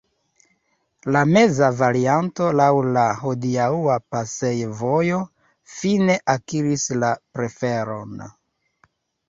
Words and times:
La 1.15 1.19
meza 1.31 1.67
varianto 1.81 2.47
laŭ 2.61 2.69
la 2.95 3.03
hodiaŭa 3.19 3.99
pasejvojo 4.15 5.21
fine 5.77 6.19
akiris 6.37 6.89
la 7.05 7.15
preferon. 7.39 8.29